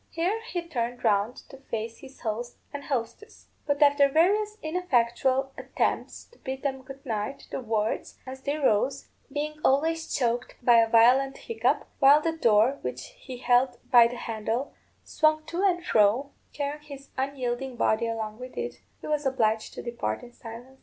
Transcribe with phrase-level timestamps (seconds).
[0.09, 6.23] Here he turned round to face his host and hostess; but after various ineffectual attempts
[6.31, 10.89] to bid them good night, the words, as they rose, being always choked by a
[10.89, 16.31] violent hiccup, while the door, which he held by the handle, swung to and fro,
[16.51, 20.79] carrying his unyielding body along with it, he was obliged to depart in silence.